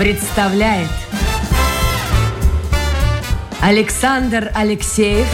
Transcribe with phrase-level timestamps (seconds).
[0.00, 0.88] представляет
[3.60, 5.26] Александр Алексеев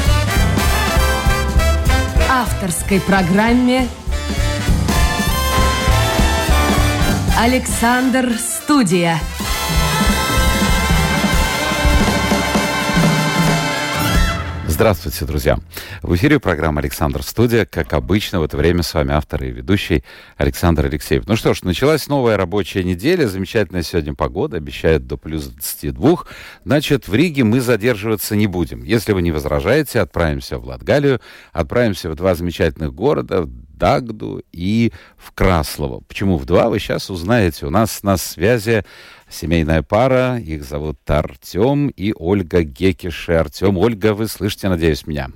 [2.29, 3.87] авторской программе
[7.39, 9.21] Александр Студия.
[14.77, 15.59] Здравствуйте, друзья.
[16.03, 17.65] В эфире программа «Александр Студия».
[17.65, 20.05] Как обычно, в это время с вами автор и ведущий
[20.37, 21.27] Александр Алексеев.
[21.27, 23.27] Ну что ж, началась новая рабочая неделя.
[23.27, 24.59] Замечательная сегодня погода.
[24.59, 26.19] Обещает до плюс 22.
[26.67, 28.85] Значит, в Риге мы задерживаться не будем.
[28.85, 31.23] Если вы не возражаете, отправимся в Латгалию.
[31.55, 36.01] Отправимся в два замечательных города, Дагду и в Краслово.
[36.01, 37.65] Почему в два, вы сейчас узнаете.
[37.65, 38.85] У нас на связи
[39.29, 40.39] семейная пара.
[40.39, 43.35] Их зовут Артем и Ольга Гекиши.
[43.35, 45.29] Артем, Ольга, вы слышите, надеюсь, меня?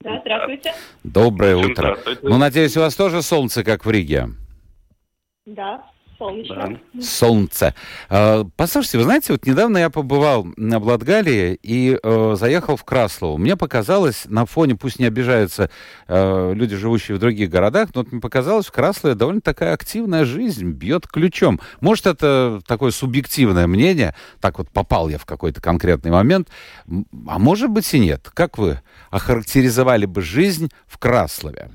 [0.00, 0.72] Да, здравствуйте.
[1.02, 1.98] Доброе утро.
[2.22, 4.28] Ну, надеюсь, у вас тоже солнце, как в Риге?
[5.46, 5.82] Да
[6.18, 6.80] солнечно.
[6.92, 7.00] Да.
[7.02, 7.74] Солнце.
[8.08, 13.36] А, послушайте, вы знаете, вот недавно я побывал на Бладгалии и э, заехал в Краслово.
[13.36, 15.70] Мне показалось, на фоне, пусть не обижаются
[16.08, 20.24] э, люди, живущие в других городах, но вот мне показалось, в Краслове довольно такая активная
[20.24, 21.60] жизнь, бьет ключом.
[21.80, 26.48] Может, это такое субъективное мнение, так вот попал я в какой-то конкретный момент,
[27.26, 28.30] а может быть и нет.
[28.34, 31.70] Как вы охарактеризовали бы жизнь в Краслове?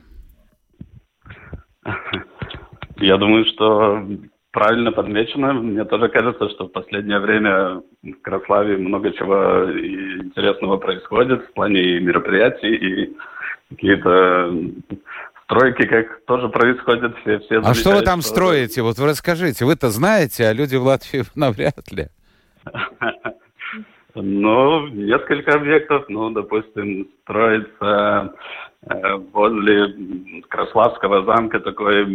[2.97, 4.05] Я думаю, что
[4.51, 5.53] правильно подмечено.
[5.53, 11.99] Мне тоже кажется, что в последнее время в Краславе много чего интересного происходит в плане
[11.99, 13.17] мероприятий и
[13.69, 14.53] какие-то
[15.45, 17.17] стройки, как тоже происходят.
[17.19, 18.29] Все, все а что вы там что...
[18.29, 18.81] строите?
[18.81, 19.65] Вот вы расскажите.
[19.65, 22.07] Вы-то знаете, а люди в Латвии навряд ли.
[24.13, 26.05] Ну, несколько объектов.
[26.09, 28.33] Ну, допустим, строится
[29.31, 32.05] возле Краславского замка такой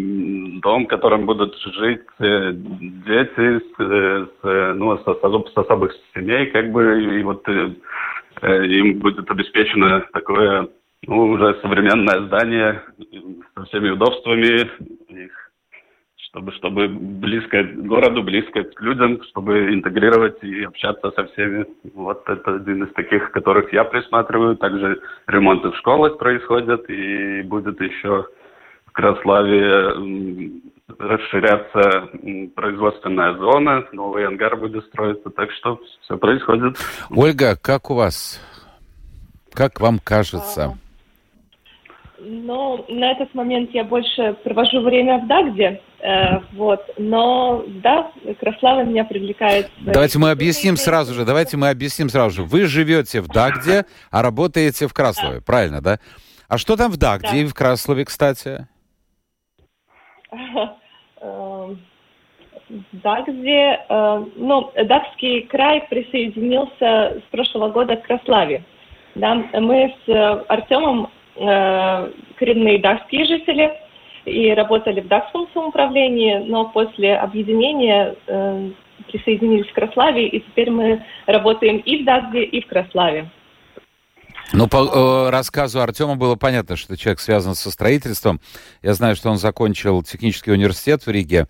[0.61, 6.47] дом, в котором будут жить э, дети с, э, с, ну, с, с особых семей,
[6.47, 7.47] как бы, и вот
[8.43, 10.69] им будет обеспечено такое
[11.07, 12.83] ну, уже современное здание
[13.55, 14.69] со всеми удобствами,
[15.09, 15.46] их
[16.37, 21.65] чтобы, чтобы близко к городу, близко к людям, чтобы интегрировать и общаться со всеми.
[21.95, 24.57] Вот это один из таких, которых я присматриваю.
[24.57, 28.27] Также ремонты в школах происходят, и будет еще
[28.85, 30.61] в Краславе
[30.99, 32.11] расширяться
[32.55, 36.77] производственная зона, новый ангар будет строиться, так что все происходит.
[37.11, 38.41] Ольга, как у вас?
[39.53, 40.79] Как вам кажется?
[42.29, 46.85] Ну, на этот момент я больше провожу время в Дагде, э, вот.
[46.99, 48.11] Но да,
[48.41, 49.71] Краслава меня привлекает.
[49.81, 51.25] Давайте мы объясним сразу же.
[51.25, 52.43] Давайте мы объясним сразу же.
[52.43, 55.43] Вы живете в Дагде, а работаете в Краслове, да.
[55.47, 55.99] правильно, да?
[56.49, 57.37] А что там в Дагде да.
[57.37, 58.67] и в Краслове, кстати?
[61.21, 61.79] Эм,
[62.91, 68.65] Дагде, э, ну, Дагский край присоединился с прошлого года к Краславе.
[69.15, 73.73] Да, мы с Артемом э, коренные датские жители
[74.25, 78.71] и работали в датском самоуправлении, но после объединения э,
[79.11, 83.31] присоединились к Краславе, и теперь мы работаем и в Дагде, и в Краславе.
[84.53, 88.41] Ну, по э, рассказу Артема было понятно, что человек связан со строительством.
[88.83, 91.49] Я знаю, что он закончил технический университет в Риге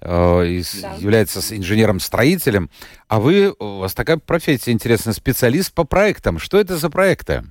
[0.00, 0.94] э, и да.
[0.98, 2.68] является инженером-строителем.
[3.08, 6.38] А вы, у вас такая профессия интересная, специалист по проектам.
[6.38, 7.44] Что это за проекты?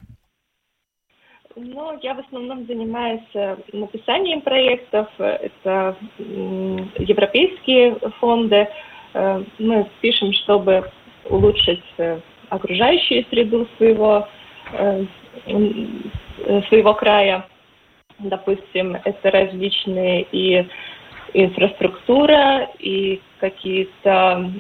[1.56, 5.08] Ну, я в основном занимаюсь э, написанием проектов.
[5.18, 8.68] Это европейские фонды.
[9.14, 10.90] Э, мы пишем, чтобы
[11.30, 12.20] улучшить э,
[12.50, 14.28] окружающую среду своего,
[16.70, 17.48] своего края.
[18.20, 20.68] Допустим, это различные и
[21.34, 24.52] инфраструктура, и какие-то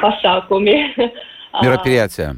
[0.00, 0.92] посакуми.
[1.62, 2.36] Мероприятия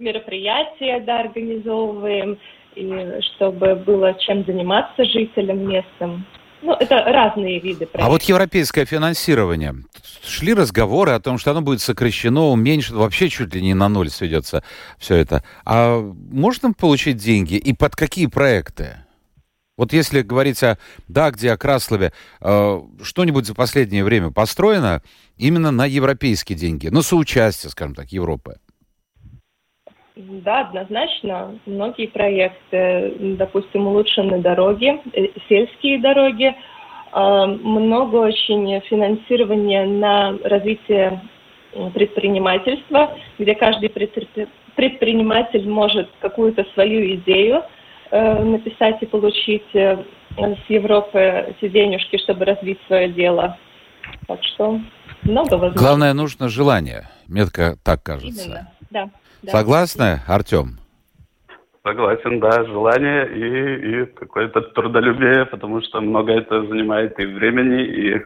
[0.00, 2.38] мероприятия да, организовываем,
[2.74, 6.26] и чтобы было чем заниматься жителям местным.
[6.62, 8.02] Ну, это разные виды проектов.
[8.02, 9.74] А вот европейское финансирование.
[10.22, 14.10] Шли разговоры о том, что оно будет сокращено, уменьшено, вообще чуть ли не на ноль
[14.10, 14.62] сведется
[14.98, 15.42] все это.
[15.64, 18.98] А можно получить деньги и под какие проекты?
[19.78, 20.76] Вот если говорить о
[21.08, 25.02] Дагде, о Краслове, э, что-нибудь за последнее время построено
[25.38, 28.58] именно на европейские деньги, ну, соучастие, скажем так, Европы?
[30.16, 31.58] Да, однозначно.
[31.66, 36.54] Многие проекты, допустим, улучшены дороги, э, сельские дороги,
[37.12, 41.20] а, много очень финансирования на развитие
[41.94, 43.88] предпринимательства, где каждый
[44.74, 47.62] предприниматель может какую-то свою идею
[48.10, 50.02] э, написать и получить э,
[50.36, 53.56] с Европы эти денежки, чтобы развить свое дело.
[54.26, 54.80] Так что
[55.22, 55.78] много возможностей.
[55.78, 57.08] Главное, нужно желание.
[57.28, 57.44] Мне
[57.84, 58.44] так кажется.
[58.44, 59.10] Именно, да.
[59.42, 59.52] Да.
[59.52, 60.78] Согласны, Артем?
[61.82, 68.22] Согласен, да, желание и, и какое-то трудолюбие, потому что много это занимает и времени, и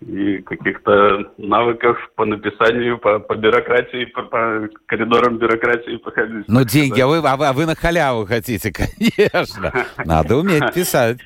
[0.00, 6.44] и каких-то навыков по написанию, по, по бюрократии, по, по коридорам бюрократии походить.
[6.46, 8.72] Ну, деньги, а вы, а, вы, а вы на халяву хотите,
[9.06, 9.72] конечно.
[10.04, 11.18] Надо уметь писать.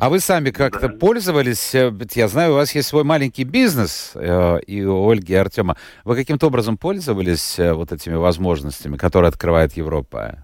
[0.00, 0.96] А вы сами как-то да.
[0.98, 1.74] пользовались?
[1.74, 5.74] Э, я знаю, у вас есть свой маленький бизнес, э, и у Ольги и Артема.
[6.06, 10.42] Вы каким-то образом пользовались э, вот этими возможностями, которые открывает Европа?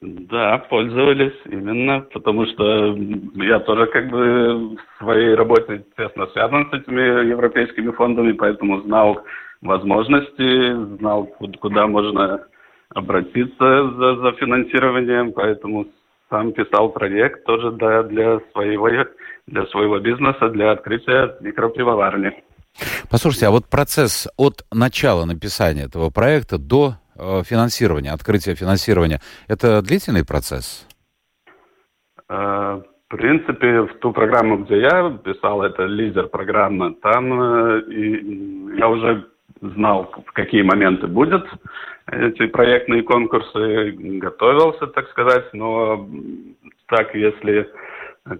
[0.00, 2.96] Да, пользовались именно, потому что
[3.36, 9.20] я тоже как бы в своей работе тесно связан с этими европейскими фондами, поэтому знал
[9.62, 11.26] возможности, знал,
[11.60, 12.44] куда можно
[12.92, 15.86] обратиться за, за финансированием, поэтому
[16.30, 18.88] сам писал проект тоже да, для, своего,
[19.46, 22.42] для своего бизнеса, для открытия микропивоварни.
[23.10, 29.80] Послушайте, а вот процесс от начала написания этого проекта до Э, финансирования, открытия финансирования, это
[29.80, 30.86] длительный процесс?
[32.28, 38.76] Э, в принципе, в ту программу, где я писал, это лидер программа, там э, и
[38.76, 39.26] я уже
[39.60, 41.46] знал, в какие моменты будут
[42.10, 46.08] эти проектные конкурсы, готовился, так сказать, но
[46.86, 47.68] так, если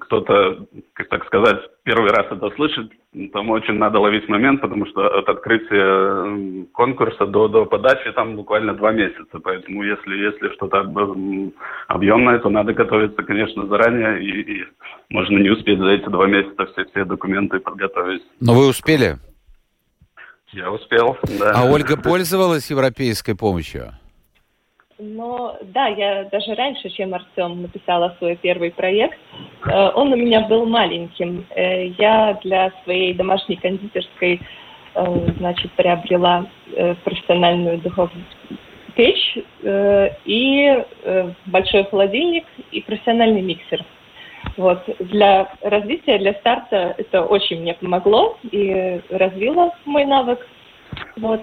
[0.01, 0.67] кто-то,
[1.11, 2.91] так сказать, первый раз это слышит,
[3.33, 8.75] там очень надо ловить момент, потому что от открытия конкурса до, до подачи там буквально
[8.75, 9.39] два месяца.
[9.43, 10.81] Поэтому если, если что-то
[11.87, 14.65] объемное, то надо готовиться, конечно, заранее, и, и
[15.09, 18.23] можно не успеть за эти два месяца все, все документы подготовить.
[18.41, 19.15] Но вы успели?
[20.57, 21.53] Я успел, да.
[21.55, 23.93] А Ольга пользовалась европейской помощью?
[24.99, 29.19] Но да, я даже раньше, чем Артем написала свой первый проект,
[29.67, 31.45] э, он у меня был маленьким.
[31.51, 34.41] Э, я для своей домашней кондитерской,
[34.95, 36.47] э, значит, приобрела
[37.05, 38.25] профессиональную духовную
[38.97, 39.39] печь
[40.25, 40.85] и
[41.47, 43.85] большой холодильник и профессиональный миксер.
[44.57, 44.83] Вот.
[45.01, 50.47] Для развития, для старта это очень мне помогло и развило мой навык.
[51.17, 51.43] Вот.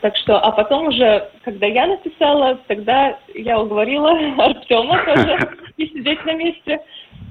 [0.00, 5.38] Так что, а потом уже, когда я написала, тогда я уговорила Артема тоже
[5.78, 6.80] не сидеть на месте.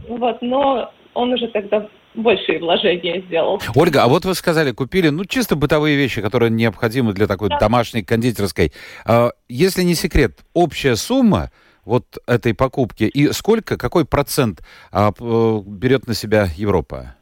[0.08, 3.62] Вот, но он уже тогда большие вложения сделал.
[3.76, 7.58] Ольга, а вот вы сказали, купили, ну, чисто бытовые вещи, которые необходимы для такой да.
[7.58, 8.72] домашней кондитерской.
[9.06, 11.52] А, если не секрет, общая сумма
[11.86, 14.62] вот этой покупки и сколько, какой процент
[14.92, 17.16] а, берет на себя Европа?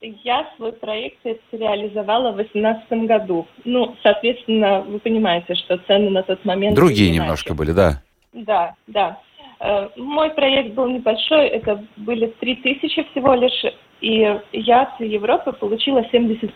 [0.00, 1.18] Я свой проект
[1.52, 3.46] реализовала в 2018 году.
[3.64, 6.74] Ну, соответственно, вы понимаете, что цены на тот момент...
[6.74, 8.02] Другие немножко были, да?
[8.32, 9.20] Да, да.
[9.60, 13.64] Э, мой проект был небольшой, это были 3000 всего лишь,
[14.00, 16.50] и я с Европы получила 70%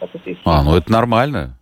[0.00, 0.56] от этой суммы.
[0.56, 1.56] А, ну это нормально.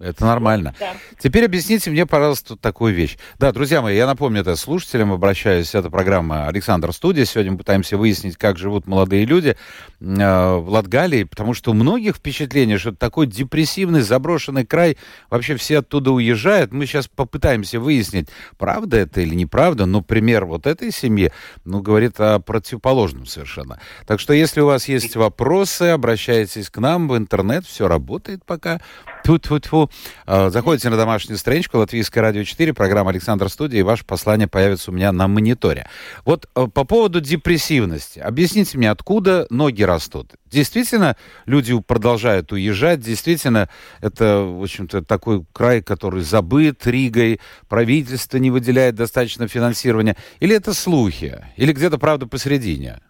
[0.00, 0.76] Это нормально.
[0.78, 0.92] Да.
[1.18, 3.18] Теперь объясните мне, пожалуйста, такую вещь.
[3.40, 5.74] Да, друзья мои, я напомню это слушателям, обращаюсь.
[5.74, 7.24] Это программа «Александр Студия».
[7.24, 9.56] Сегодня мы пытаемся выяснить, как живут молодые люди э,
[9.98, 14.98] в Латгалии, потому что у многих впечатление, что это такой депрессивный, заброшенный край.
[15.30, 16.70] Вообще все оттуда уезжают.
[16.70, 19.86] Мы сейчас попытаемся выяснить, правда это или неправда.
[19.86, 21.32] Но пример вот этой семьи,
[21.64, 23.80] ну, говорит о противоположном совершенно.
[24.06, 27.66] Так что, если у вас есть вопросы, обращайтесь к нам в интернет.
[27.66, 28.80] Все работает пока.
[29.28, 29.90] Тьфу-тьфу-тьфу.
[30.24, 34.90] А, заходите на домашнюю страничку Латвийское радио 4, программа Александр Студия, и ваше послание появится
[34.90, 35.86] у меня на мониторе.
[36.24, 38.20] Вот э, по поводу депрессивности.
[38.20, 40.32] Объясните мне, откуда ноги растут?
[40.46, 43.68] Действительно, люди продолжают уезжать, действительно,
[44.00, 50.16] это, в общем-то, такой край, который забыт Ригой, правительство не выделяет достаточно финансирования.
[50.40, 51.44] Или это слухи?
[51.56, 53.00] Или где-то правда посередине?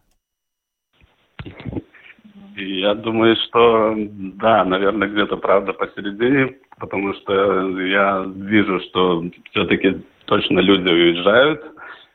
[2.58, 10.58] Я думаю, что да, наверное, где-то правда посередине, потому что я вижу, что все-таки точно
[10.58, 11.62] люди уезжают,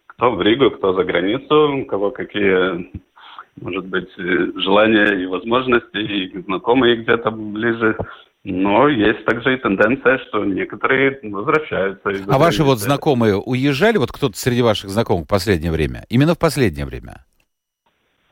[0.07, 2.91] кто в Ригу, кто за границу, у кого какие,
[3.61, 7.97] может быть, желания и возможности, и знакомые где-то ближе.
[8.43, 12.11] Но есть также и тенденция, что некоторые возвращаются.
[12.27, 16.03] А ваши вот знакомые уезжали, вот кто-то среди ваших знакомых в последнее время?
[16.09, 17.23] Именно в последнее время?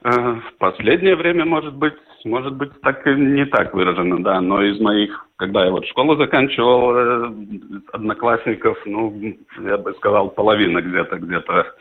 [0.04, 1.94] Э, в последнее время, может быть,
[2.26, 6.96] может быть, так не так выражено, да, но из моих, когда я вот школу заканчивал,
[6.96, 7.32] э,
[7.94, 9.14] одноклассников, ну,
[9.60, 11.76] я бы сказал, половина где-то, где-то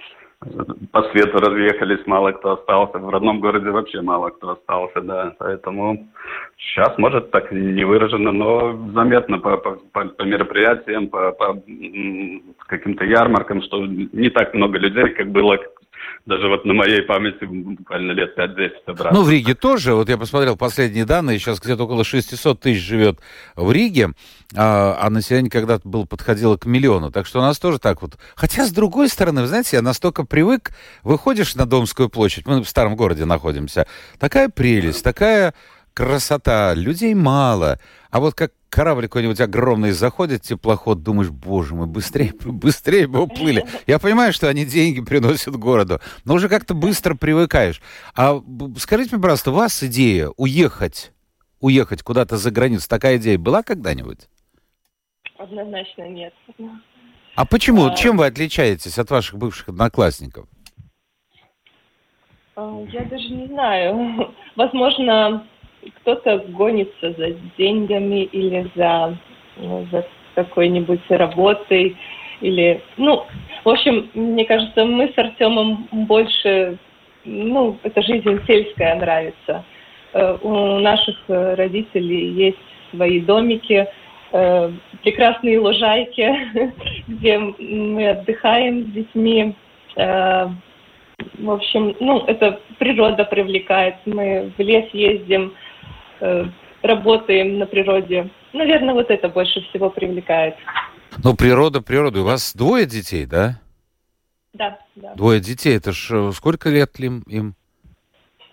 [0.93, 2.99] по свету разъехались, мало кто остался.
[2.99, 5.35] В родном городе вообще мало кто остался, да.
[5.39, 6.09] Поэтому
[6.57, 11.63] сейчас, может, так не выражено, но заметно по, по, по мероприятиям, по, по
[12.67, 15.59] каким-то ярмаркам, что не так много людей, как было
[16.27, 19.19] даже вот на моей памяти буквально лет 5-10 обратно.
[19.19, 23.19] Ну, в Риге тоже, вот я посмотрел последние данные, сейчас где-то около 600 тысяч живет
[23.57, 24.11] в Риге,
[24.55, 28.19] а, а население когда-то было подходило к миллиону, так что у нас тоже так вот.
[28.35, 30.71] Хотя, с другой стороны, вы знаете, я настолько привык,
[31.03, 33.87] выходишь на Домскую площадь, мы в старом городе находимся,
[34.19, 35.55] такая прелесть, такая
[36.01, 37.79] красота, людей мало,
[38.11, 43.67] а вот как корабль какой-нибудь огромный заходит, теплоход, думаешь, боже мой, быстрее, быстрее бы уплыли.
[43.87, 47.83] Я понимаю, что они деньги приносят городу, но уже как-то быстро привыкаешь.
[48.17, 48.43] А
[48.79, 51.13] скажите мне, пожалуйста, у вас идея уехать,
[51.61, 54.21] уехать куда-то за границу, такая идея была когда-нибудь?
[55.37, 56.33] Однозначно нет.
[57.35, 57.89] А почему?
[57.89, 57.95] А...
[57.95, 60.47] Чем вы отличаетесь от ваших бывших одноклассников?
[62.57, 64.35] А, я даже не знаю.
[64.57, 65.47] Возможно,
[66.01, 69.17] кто-то гонится за деньгами или за,
[69.57, 71.97] ну, за какой-нибудь работой.
[72.41, 73.27] Или, ну,
[73.65, 76.79] в общем, мне кажется, мы с Артемом больше,
[77.25, 79.65] ну, эта жизнь сельская нравится.
[80.13, 82.59] Э, у наших э, родителей есть
[82.91, 83.87] свои домики,
[84.33, 84.71] э,
[85.03, 86.35] прекрасные лужайки,
[87.09, 89.55] где мы отдыхаем с детьми.
[89.97, 93.97] В общем, ну, это природа привлекает.
[94.07, 95.53] Мы в лес ездим,
[96.83, 98.31] работаем на природе.
[98.53, 100.55] Наверное, вот это больше всего привлекает.
[101.23, 102.21] Ну, природа, природа.
[102.21, 103.61] У вас двое детей, да?
[104.53, 105.15] Да, да.
[105.15, 105.77] Двое детей.
[105.77, 107.55] Это ж э, сколько лет им?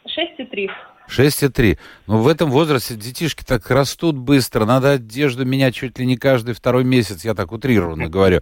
[0.06, 0.70] Шесть и три.
[1.08, 1.78] Шесть и три.
[2.06, 4.66] Ну, в этом возрасте детишки так растут быстро.
[4.66, 8.42] Надо одежду менять чуть ли не каждый второй месяц, я так утрированно говорю.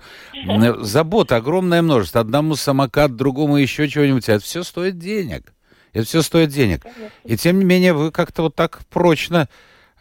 [0.79, 2.21] Забота огромное множество.
[2.21, 4.27] Одному самокат, другому еще чего-нибудь.
[4.27, 5.54] Это все стоит денег.
[5.95, 6.81] Это все стоит денег.
[6.81, 7.09] Конечно.
[7.23, 9.47] И тем не менее вы как-то вот так прочно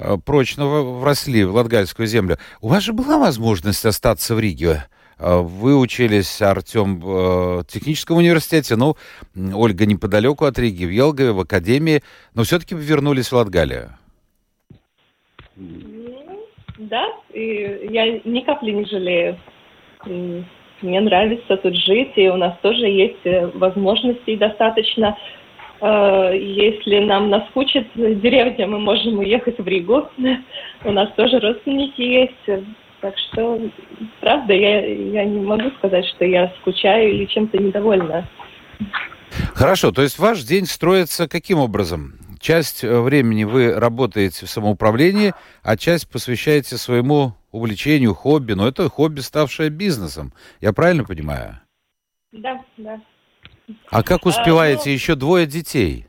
[0.01, 2.37] э, прочно вросли в Латгальскую землю.
[2.61, 4.87] У вас же была возможность остаться в Риге.
[5.21, 8.97] Э, вы учились, Артем, в э, техническом университете, ну,
[9.55, 12.03] Ольга неподалеку от Риги, в Елгове, в академии,
[12.35, 13.97] но все-таки вы вернулись в Латгалию.
[16.77, 19.39] Да, и я ни капли не жалею.
[20.05, 25.17] Мне нравится тут жить, и у нас тоже есть возможностей достаточно.
[25.81, 30.09] Э, если нам наскучит деревня, мы можем уехать в Ригу.
[30.85, 32.67] У нас тоже родственники есть.
[33.01, 33.61] Так что,
[34.21, 38.27] правда, я, я не могу сказать, что я скучаю или чем-то недовольна.
[39.55, 42.15] Хорошо, то есть ваш день строится каким образом?
[42.41, 48.53] Часть э, времени вы работаете в самоуправлении, а часть посвящаете своему увлечению, хобби.
[48.53, 50.33] Но это хобби, ставшее бизнесом.
[50.61, 51.61] Я правильно понимаю?
[52.33, 53.01] Да, да.
[53.91, 54.91] А как успеваете?
[54.91, 56.07] А, Еще двое детей.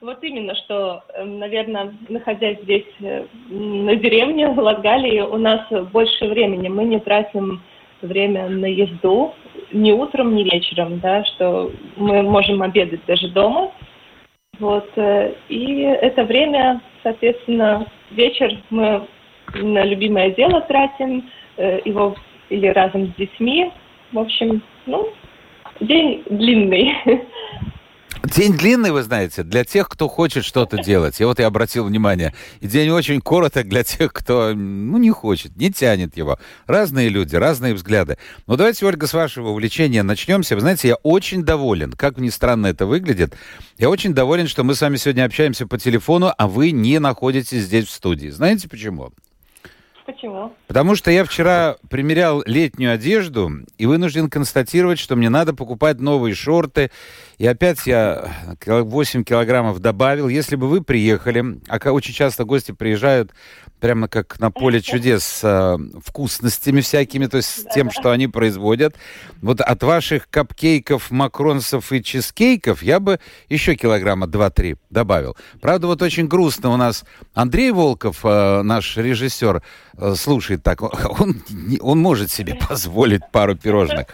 [0.00, 5.60] Вот именно, что, э, наверное, находясь здесь э, на деревне, в Латгалии, у нас
[5.92, 6.68] больше времени.
[6.68, 7.60] Мы не тратим
[8.00, 9.34] время на езду
[9.72, 13.72] ни утром, ни вечером, да, что мы можем обедать даже дома.
[14.58, 14.88] Вот.
[14.96, 19.06] Э, и это время, соответственно, вечер мы
[19.54, 21.28] на любимое дело тратим,
[21.84, 22.14] его
[22.48, 23.70] или разом с детьми.
[24.12, 25.12] В общем, ну,
[25.80, 26.92] День длинный.
[28.22, 31.18] День длинный, вы знаете, для тех, кто хочет что-то делать.
[31.20, 32.34] И вот я обратил внимание.
[32.60, 36.38] И день очень короток для тех, кто ну, не хочет, не тянет его.
[36.66, 38.18] Разные люди, разные взгляды.
[38.46, 40.54] Но давайте, Ольга, с вашего увлечения начнемся.
[40.54, 43.34] Вы знаете, я очень доволен, как ни странно это выглядит.
[43.78, 47.62] Я очень доволен, что мы с вами сегодня общаемся по телефону, а вы не находитесь
[47.62, 48.28] здесь в студии.
[48.28, 49.12] Знаете почему?
[50.12, 50.52] Почему?
[50.66, 56.34] Потому что я вчера примерял летнюю одежду и вынужден констатировать, что мне надо покупать новые
[56.34, 56.90] шорты.
[57.38, 58.28] И опять я
[58.66, 60.28] 8 килограммов добавил.
[60.28, 63.32] Если бы вы приехали, а очень часто гости приезжают
[63.80, 68.28] прямо как на поле чудес с э, вкусностями всякими, то есть с тем, что они
[68.28, 68.94] производят.
[69.40, 75.36] Вот от ваших капкейков, макронсов и чизкейков я бы еще килограмма 2-3 добавил.
[75.60, 79.62] Правда, вот очень грустно у нас Андрей Волков, э, наш режиссер,
[79.96, 80.82] э, слушает так,
[81.20, 81.42] он,
[81.80, 84.06] он может себе позволить пару пирожных.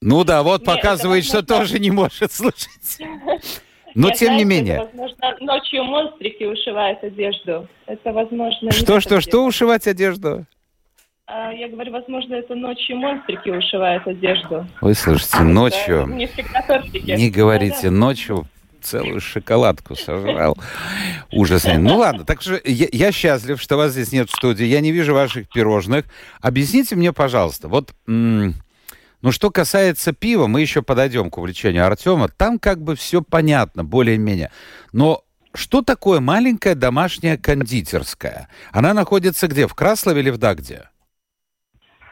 [0.00, 2.98] Ну да, вот показывает, что тоже не может слушать.
[3.94, 4.74] Но Я тем знаю, не менее.
[4.74, 7.68] Это, возможно, ночью монстрики ушивают одежду.
[7.86, 8.72] Это возможно.
[8.72, 10.46] Что, что, что ушивать одежду?
[11.26, 14.66] А, я говорю, возможно, это ночью монстрики ушивают одежду.
[14.80, 16.06] Вы слышите, ночью.
[16.06, 17.10] Не всегда тортики.
[17.12, 18.46] Не говорите, ночью
[18.84, 20.56] целую шоколадку сожрал.
[21.32, 21.66] Ужас.
[21.66, 24.64] Ну ладно, так что я, я счастлив, что вас здесь нет в студии.
[24.64, 26.04] Я не вижу ваших пирожных.
[26.40, 27.92] Объясните мне, пожалуйста, вот
[29.24, 32.28] но что касается пива, мы еще подойдем к увлечению Артема.
[32.28, 34.50] Там как бы все понятно, более-менее.
[34.92, 35.22] Но
[35.54, 38.48] что такое маленькая домашняя кондитерская?
[38.70, 39.66] Она находится где?
[39.66, 40.90] В Краслове или в Дагде?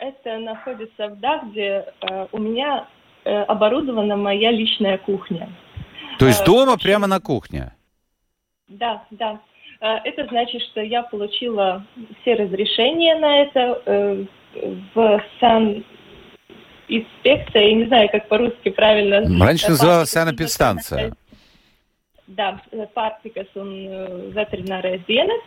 [0.00, 1.84] Это находится в Дагде.
[2.00, 2.88] Э, у меня
[3.24, 5.50] э, оборудована моя личная кухня.
[6.22, 7.72] То есть дома прямо на кухне?
[8.68, 9.40] Да, да.
[9.80, 11.84] Это значит, что я получила
[12.20, 14.26] все разрешения на это
[14.94, 15.84] в сан
[16.86, 19.44] инспекция, я не знаю, как по-русски правильно.
[19.44, 21.12] Раньше называлась санэпидстанция.
[22.28, 22.60] Да,
[22.94, 25.42] Pārtikas un ветеринарная dienas.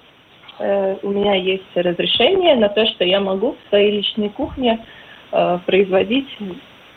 [1.04, 4.86] У меня есть разрешение на то, что я могу в своей личной кухне
[5.32, 6.28] э, производить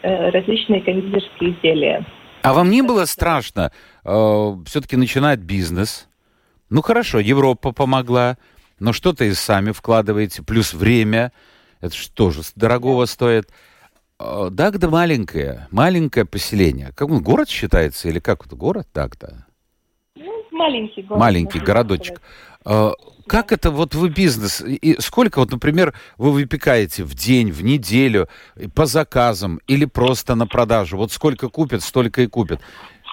[0.03, 2.05] э, различные кондитерские изделия.
[2.49, 3.73] А вам не было страшно
[4.05, 6.09] э, все-таки начинать бизнес?
[6.71, 8.39] Ну хорошо, Европа помогла,
[8.79, 11.33] но что-то и сами вкладываете, плюс время,
[11.83, 13.51] это что же дорогого стоит.
[14.19, 16.93] Э, Дагда маленькое, маленькое поселение.
[16.97, 19.45] Как он, город считается или как это, город Дагда?
[20.17, 21.21] Ну, маленький город.
[21.21, 22.23] Маленький городочек.
[22.63, 22.97] Сказать.
[23.29, 24.63] Как это вот вы бизнес?
[24.63, 28.29] И сколько вот, например, вы выпекаете в день, в неделю,
[28.75, 30.97] по заказам или просто на продажу?
[30.97, 32.61] Вот сколько купят, столько и купят.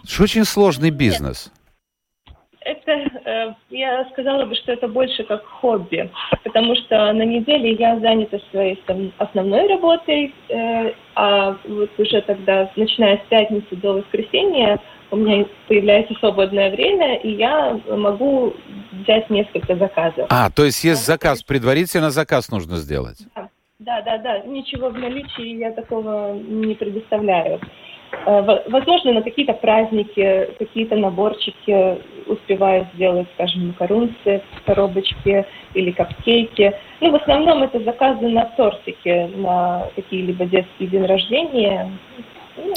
[0.04, 1.52] Это очень сложный бизнес.
[2.66, 6.10] Это, э, я сказала бы, что это больше как хобби,
[6.44, 8.84] потому что на неделе я занята своей
[9.20, 14.80] основной работой, э, а вот уже тогда, начиная с пятницы до воскресенья,
[15.12, 18.56] у меня появляется свободное время, и я могу
[18.94, 20.26] взять несколько заказов.
[20.32, 23.20] А, то есть есть заказ, предварительно заказ нужно сделать?
[23.78, 24.40] Да, да, да.
[24.40, 27.60] Ничего в наличии я такого не предоставляю.
[28.26, 36.74] Э, возможно, на какие-то праздники, какие-то наборчики успеваю сделать, скажем, макарунцы в коробочке или капкейки.
[37.02, 41.92] Ну, в основном это заказы на тортики, на какие-либо детские день рождения.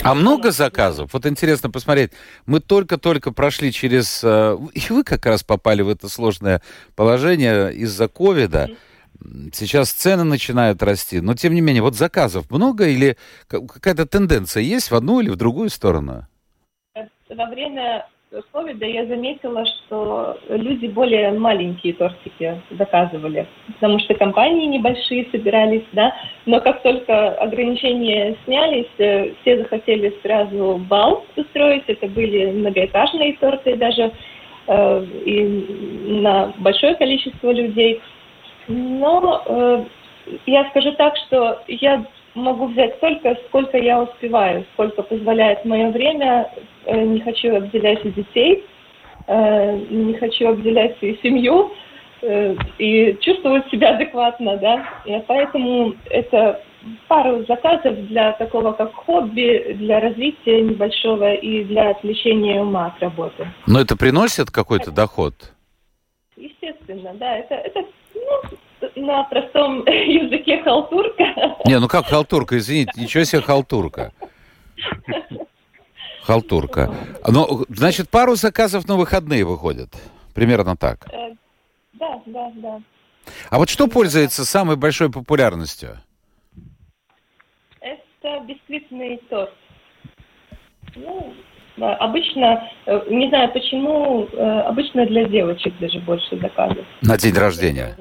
[0.02, 1.11] А много заказов?
[1.12, 2.11] Вот интересно посмотреть.
[2.47, 4.23] Мы только-только прошли через...
[4.25, 6.62] Э, и вы как раз попали в это сложное
[6.97, 8.68] положение из-за ковида.
[9.52, 11.20] Сейчас цены начинают расти.
[11.20, 13.16] Но, тем не менее, вот заказов много или
[13.48, 16.26] какая-то тенденция есть в одну или в другую сторону?
[16.94, 18.06] Во время
[18.52, 26.14] ковида я заметила, что люди более маленькие тортики заказывали, потому что компании небольшие собирались, да,
[26.47, 33.76] но как только ограничения снялись, э, все захотели сразу бал устроить, это были многоэтажные торты
[33.76, 34.12] даже,
[34.66, 38.00] э, и на большое количество людей.
[38.69, 39.85] Но э,
[40.47, 42.04] я скажу так, что я
[42.35, 46.50] могу взять столько, сколько я успеваю, сколько позволяет мое время.
[46.85, 48.65] Э, не хочу обделять и детей,
[49.26, 51.73] э, не хочу обделять и семью,
[52.23, 54.87] э, и чувствовать себя адекватно, да.
[55.04, 56.63] И поэтому это
[57.09, 63.49] пару заказов для такого как хобби, для развития небольшого и для отвлечения ума от работы.
[63.67, 65.35] Но это приносит какой-то доход?
[66.37, 67.39] Естественно, да.
[67.39, 67.85] Это, это
[68.80, 71.25] ну, на простом языке халтурка.
[71.64, 74.12] Не, ну как халтурка, извините, ничего себе халтурка.
[76.23, 76.93] Халтурка.
[77.26, 79.88] Ну, значит, пару заказов на выходные выходят.
[80.34, 81.06] Примерно так.
[81.10, 81.34] Э,
[81.95, 82.82] да, да, да.
[83.50, 85.99] А вот что пользуется самой большой популярностью?
[87.80, 89.54] Это бисквитный торт.
[90.97, 91.34] Ну,
[91.78, 96.84] обычно, э, не знаю почему, э, обычно для девочек даже больше заказов.
[97.02, 97.97] На день рождения?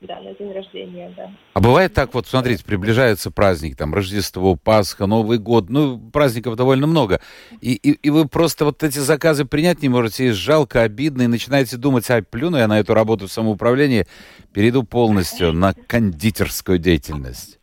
[0.00, 1.30] Да, на день рождения, да.
[1.52, 6.86] А бывает так, вот смотрите, приближается праздник, там, Рождество, Пасха, Новый год, ну, праздников довольно
[6.86, 7.20] много,
[7.60, 11.26] и, и, и вы просто вот эти заказы принять не можете, и жалко, обидно, и
[11.26, 14.06] начинаете думать, а плюну я на эту работу в самоуправлении,
[14.54, 17.58] перейду полностью на кондитерскую деятельность.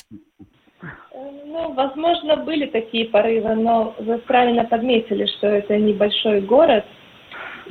[1.11, 6.85] Ну, возможно, были такие порывы, но вы правильно подметили, что это небольшой город,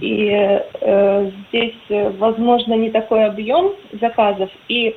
[0.00, 4.50] и э, здесь, э, возможно, не такой объем заказов.
[4.68, 4.94] И,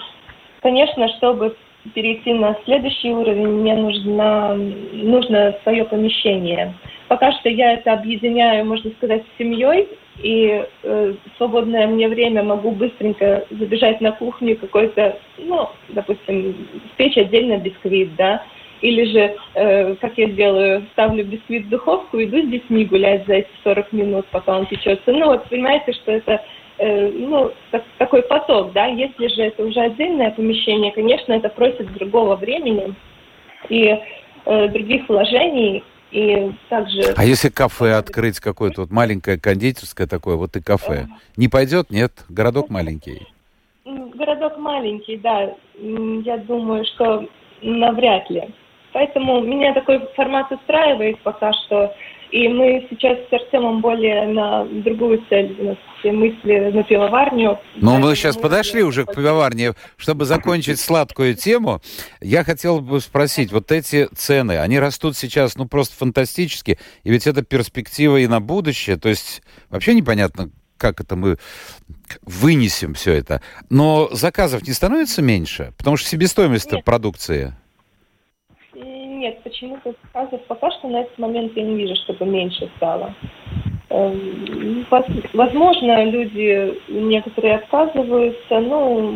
[0.61, 1.55] конечно, чтобы
[1.93, 6.73] перейти на следующий уровень, мне нужно, нужно свое помещение.
[7.07, 9.87] Пока что я это объединяю, можно сказать, с семьей,
[10.21, 17.57] и э, свободное мне время могу быстренько забежать на кухню какой-то, ну, допустим, печь отдельно
[17.57, 18.43] бисквит, да,
[18.81, 23.35] или же, э, как я делаю, ставлю бисквит в духовку, иду с детьми гулять за
[23.35, 25.11] эти 40 минут, пока он печется.
[25.11, 26.41] Ну вот, понимаете, что это
[26.77, 31.91] э, ну, так, такой поток, да, если же это уже отдельное помещение, конечно, это просит
[31.93, 32.93] другого времени
[33.69, 33.97] и
[34.45, 37.13] э, других вложений, и также...
[37.15, 42.13] А если кафе открыть какое-то, вот маленькое кондитерское такое, вот и кафе, не пойдет, нет?
[42.29, 43.27] Городок маленький.
[43.85, 45.53] Городок маленький, да.
[45.75, 47.27] Я думаю, что
[47.61, 48.43] навряд ли.
[48.93, 51.93] Поэтому меня такой формат устраивает пока что.
[52.31, 57.59] И мы сейчас с Артемом более на другую цель, у нас все мысли на пивоварню.
[57.75, 59.73] Ну, мы сейчас подошли уже к пивоварне.
[59.97, 61.81] Чтобы закончить сладкую тему,
[62.21, 67.25] я хотел бы спросить, вот эти цены, они растут сейчас, ну, просто фантастически, и ведь
[67.25, 71.37] это перспектива и на будущее, то есть вообще непонятно, как это мы
[72.21, 73.41] вынесем все это.
[73.71, 77.55] Но заказов не становится меньше, потому что себестоимость продукции
[79.19, 83.13] нет, почему-то заказов пока что на этот момент я не вижу, чтобы меньше стало.
[83.89, 84.85] Эм,
[85.33, 89.15] возможно, люди некоторые отказываются, ну,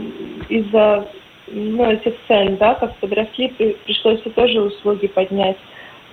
[0.50, 1.08] из-за
[1.48, 3.50] ну, этих цен, да, как подросли,
[3.86, 5.58] пришлось тоже услуги поднять.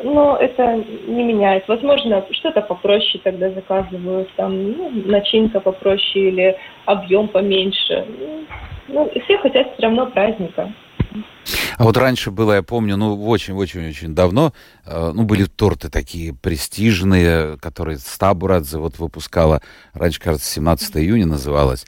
[0.03, 1.69] Но это не меняет.
[1.69, 8.07] Возможно, что-то попроще тогда заказывают, там, ну, начинка попроще или объем поменьше.
[8.89, 10.73] Ну, все хотят все равно праздника.
[11.77, 14.53] А вот раньше было, я помню, ну, очень-очень-очень давно,
[14.85, 21.87] э, ну, были торты такие престижные, которые Стабурадзе вот выпускала, раньше, кажется, 17 июня называлась,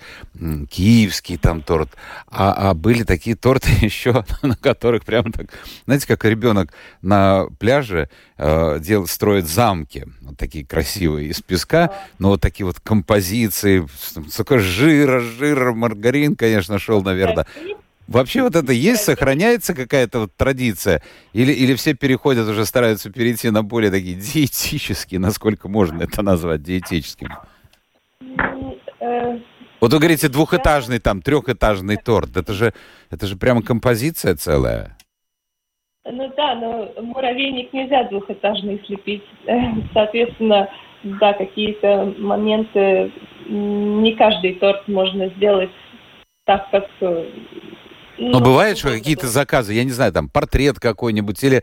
[0.71, 1.91] киевский там торт,
[2.27, 5.47] а, а были такие торты еще, на которых прямо так,
[5.85, 8.09] знаете, как ребенок на пляже
[8.39, 13.87] э, дел, строит замки, вот такие красивые, из песка, но вот такие вот композиции,
[14.31, 17.47] столько жира, жира, маргарин, конечно, шел, наверное.
[18.13, 21.03] Вообще вот это есть, сохраняется какая-то вот традиция?
[21.33, 26.63] Или, или все переходят, уже стараются перейти на более такие диетические, насколько можно это назвать
[26.63, 27.29] диетическим?
[29.01, 29.39] Э,
[29.81, 32.37] вот вы говорите двухэтажный там, трехэтажный торт.
[32.37, 32.75] Это же,
[33.11, 34.97] это же прямо композиция целая.
[36.05, 39.25] Ну да, но муравейник нельзя двухэтажный слепить.
[39.95, 40.69] Соответственно,
[41.03, 43.11] да, какие-то моменты
[43.47, 45.71] не каждый торт можно сделать
[46.45, 46.87] так, как
[48.19, 51.63] э, но бывает, что какие-то заказы, я не знаю, там портрет какой-нибудь или,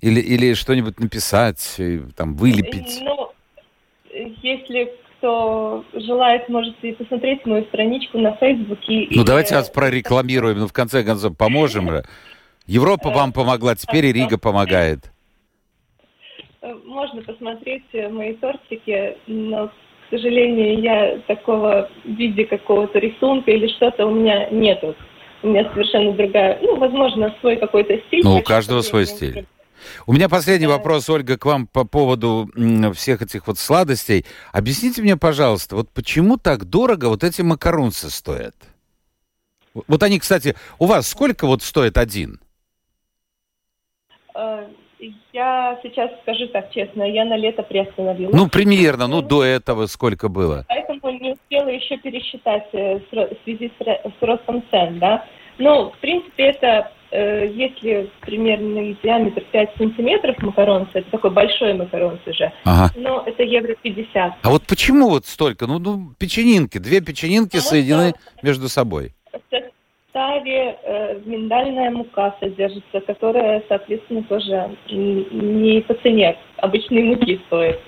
[0.00, 1.80] или, или что-нибудь написать,
[2.16, 3.00] там вылепить.
[3.02, 3.32] Ну,
[4.42, 9.08] если кто желает, можете посмотреть мою страничку на Фейсбуке.
[9.10, 9.24] Ну, и...
[9.24, 12.04] давайте вас прорекламируем, ну, в конце концов, поможем же.
[12.66, 15.12] Европа вам помогла, теперь и Рига помогает.
[16.84, 19.72] Можно посмотреть мои тортики, но, к
[20.10, 24.94] сожалению, я такого в виде какого-то рисунка или что-то у меня нету
[25.42, 28.22] у меня совершенно другая, ну, возможно, свой какой-то стиль.
[28.24, 29.46] Ну, у каждого свой стиль.
[30.06, 30.76] У меня последний да.
[30.76, 32.50] вопрос, Ольга, к вам по поводу
[32.94, 34.26] всех этих вот сладостей.
[34.52, 38.54] Объясните мне, пожалуйста, вот почему так дорого вот эти макаронцы стоят?
[39.72, 42.40] Вот они, кстати, у вас сколько вот стоит один?
[45.32, 48.30] Я сейчас скажу так честно, я на лето приостановила.
[48.34, 50.64] Ну, примерно, ну, до этого сколько было?
[50.68, 55.24] Поэтому не успела еще пересчитать э, в связи с, ростом цен, да.
[55.58, 62.30] Ну, в принципе, это, э, если примерный диаметр 5 сантиметров макаронца, это такой большой макаронцы
[62.30, 62.92] уже, ага.
[62.96, 64.34] но это евро 50.
[64.42, 65.66] А вот почему вот столько?
[65.66, 68.46] Ну, ну печенинки, две печенинки Потому соединены что...
[68.46, 69.12] между собой
[70.10, 77.78] составе э, миндальная мука содержится, которая, соответственно, тоже не по цене обычной муки стоит.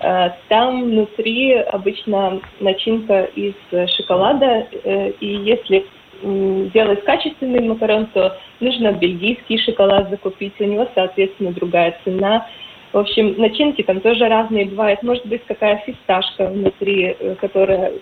[0.00, 3.54] Э, там внутри обычно начинка из
[3.96, 5.86] шоколада, э, и если
[6.22, 12.46] делать качественный макарон, то нужно бельгийский шоколад закупить, у него, соответственно, другая цена.
[12.92, 15.02] В общем, начинки там тоже разные бывают.
[15.02, 17.92] Может быть, какая фисташка внутри, э, которая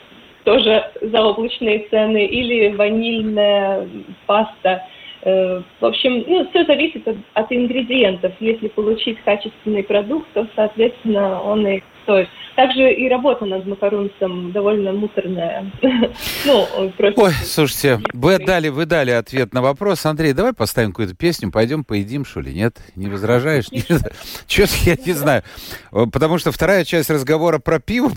[0.44, 3.88] тоже заоблачные цены, или ванильная
[4.26, 4.86] паста.
[5.22, 8.32] Э, в общем, ну, все зависит от, от ингредиентов.
[8.40, 12.28] Если получить качественный продукт, то, соответственно, он и стоит.
[12.56, 15.70] Также и работа над макарунцем довольно муторная.
[16.44, 17.20] ну, просто...
[17.20, 20.04] Ой, слушайте, вы дали, вы дали ответ на вопрос.
[20.04, 22.76] Андрей, давай поставим какую-то песню, пойдем поедим, что ли, нет?
[22.96, 23.66] Не возражаешь?
[24.46, 25.42] Что-то я не знаю.
[25.90, 28.10] Потому что вторая часть разговора про пиво,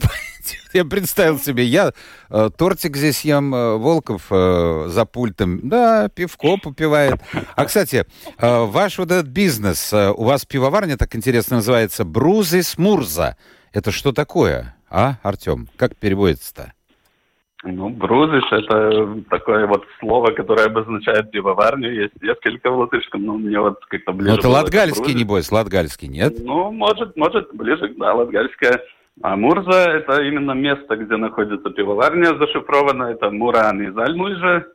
[0.74, 1.93] я представил себе, я
[2.30, 7.22] э, тортик здесь ем, э, Волков э, за пультом, да, пивко попивает.
[7.56, 8.06] А, кстати,
[8.38, 13.38] э, ваш вот этот бизнес, э, у вас пивоварня так интересно называется, Брузы Смурза.
[13.74, 15.68] Это что такое, а, Артем?
[15.78, 16.74] Как переводится-то?
[17.66, 21.92] Ну, брузиш– это такое вот слово, которое обозначает пивоварню.
[21.92, 24.34] Есть несколько в латышском, но мне вот как-то ближе.
[24.34, 26.34] Ну, это латгальский, небось, латгальский, нет?
[26.40, 28.82] Ну, может, может, ближе, да, латгальское.
[29.22, 33.04] А Мурза– это именно место, где находится пивоварня зашифрована.
[33.06, 34.68] Это Муран из Альмульжа.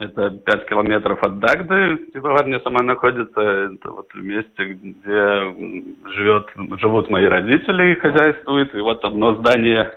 [0.00, 1.96] Это 5 километров от Дагды.
[2.12, 3.40] Пивоварня сама находится.
[3.40, 6.46] Это вот месте, где живет,
[6.80, 8.74] живут мои родители и хозяйствуют.
[8.74, 9.92] И вот одно здание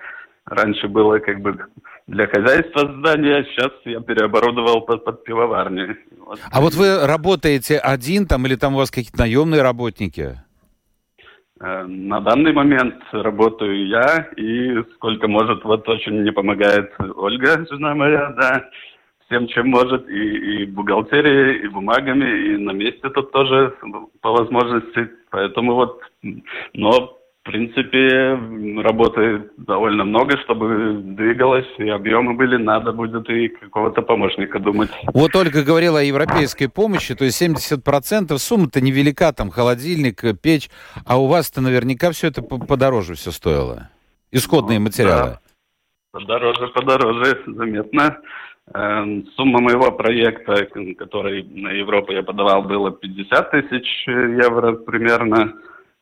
[0.45, 1.57] раньше было как бы
[2.07, 5.97] для хозяйства здания, сейчас я переоборудовал под, под пивоварню.
[6.19, 6.39] Вот.
[6.51, 10.39] А вот вы работаете один там или там у вас какие-то наемные работники?
[11.61, 17.93] Э, на данный момент работаю я, и сколько может, вот очень мне помогает Ольга, жена
[17.93, 18.65] моя, да,
[19.31, 23.73] всем, чем может, и, и бухгалтерией, и бумагами, и на месте тут тоже
[24.21, 25.09] по возможности.
[25.29, 26.01] Поэтому вот,
[26.73, 28.37] но в принципе,
[28.83, 34.91] работы довольно много, чтобы двигалось, и объемы были, надо будет и какого-то помощника думать.
[35.13, 40.69] Вот Ольга говорила о европейской помощи, то есть 70% сумма-то невелика, там холодильник, печь,
[41.03, 43.89] а у вас-то наверняка все это подороже все стоило.
[44.31, 45.29] Исходные ну, материалы.
[45.31, 45.39] Да.
[46.11, 48.17] Подороже, подороже, заметно.
[48.73, 50.65] Эм, сумма моего проекта,
[50.97, 55.53] который на Европу я подавал, было 50 тысяч евро примерно.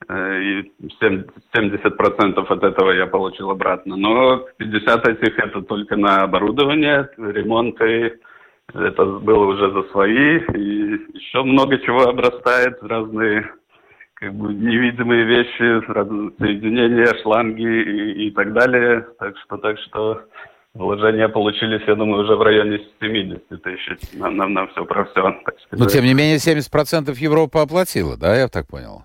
[0.08, 3.96] Э, и 70% от этого я получил обратно.
[3.96, 8.20] Но 50 этих это только на оборудование, ремонты,
[8.74, 13.50] это было уже за свои, и еще много чего обрастает, разные
[14.14, 15.82] как бы невидимые вещи,
[16.38, 19.08] соединения, шланги и, и так далее.
[19.18, 20.22] Так что, так что
[20.74, 25.36] вложения получились, я думаю, уже в районе 70 тысяч на, на, на все про все.
[25.72, 29.04] Но, тем не менее, 70% Европа оплатила, да, я так понял?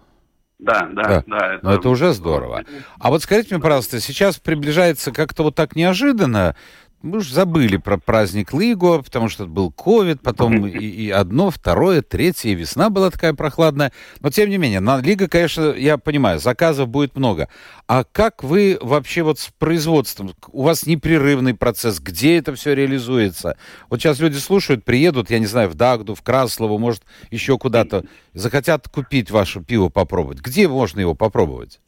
[0.59, 1.24] Да, да, да.
[1.27, 1.64] да это...
[1.64, 2.64] Но это уже здорово.
[2.98, 6.57] А вот скажите мне, пожалуйста, сейчас приближается как-то вот так неожиданно
[7.05, 12.03] мы уж забыли про праздник Лиго, потому что был ковид, потом и, и одно, второе,
[12.03, 13.93] третье, и весна была такая прохладная.
[14.21, 17.49] Но, тем не менее, на Лига, конечно, я понимаю, заказов будет много.
[17.87, 20.33] А как вы вообще вот с производством?
[20.49, 23.59] У вас непрерывный процесс, где это все реализуется?
[23.90, 28.05] Вот сейчас люди слушают, приедут, я не знаю, в Дагду, в Краслову, может, еще куда-то,
[28.33, 30.40] захотят купить ваше пиво попробовать.
[30.40, 31.81] Где можно его попробовать?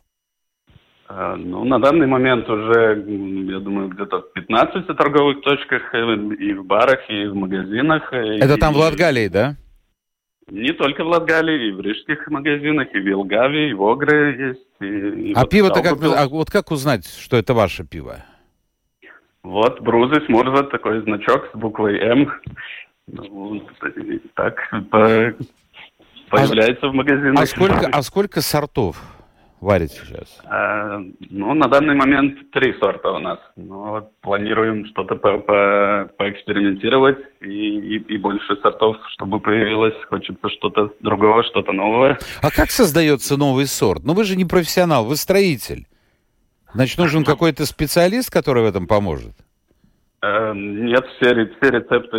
[1.09, 3.05] А, ну, на данный момент уже,
[3.49, 5.99] я думаю, где-то в 15 торговых точках, э,
[6.39, 8.13] и в барах, и в магазинах.
[8.13, 9.57] Э, Это и, там в Латгалии, да?
[10.51, 14.67] Не только в Латгалии, и в рижских магазинах, и в Елгаве, и в Огре есть.
[14.81, 18.25] И, и а вот пиво-то как, а вот как узнать, что это ваше пиво?
[19.45, 22.33] Вот, Брузы Сморза, такой значок с буквой М.
[23.07, 23.63] Ну,
[24.35, 24.57] так,
[24.91, 25.33] по,
[26.31, 27.43] появляется а, в магазинах.
[27.43, 29.01] А сколько, а сколько сортов?
[29.67, 30.41] Варит сейчас?
[30.45, 31.01] А,
[31.31, 33.39] ну, на данный момент три сорта у нас.
[33.57, 39.95] Ну, вот планируем что-то по -по поэкспериментировать и, и, и больше сортов, чтобы появилось.
[40.09, 42.19] Хочется что-то другого, что-то новое.
[42.43, 44.05] А как создается новый сорт?
[44.05, 45.87] Ну, вы же не профессионал, вы строитель.
[46.73, 49.35] Значит, нужен какой-то специалист, который в этом поможет?
[50.27, 52.19] Э, нет, все, все рецепты